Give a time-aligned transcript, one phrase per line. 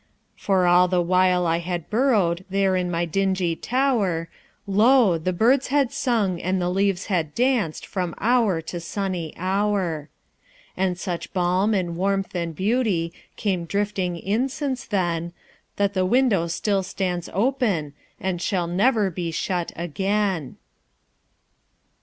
[0.35, 4.29] For all the while I had burrowedThere in my dingy tower,
[4.65, 5.19] Lo!
[5.19, 10.09] the birds had sung and the leaves had dancedFrom hour to sunny hour.
[10.75, 15.33] And such balm and warmth and beautyCame drifting in since then,
[15.75, 17.91] That the window still stands openAnd
[18.39, 20.57] shall never be shut again.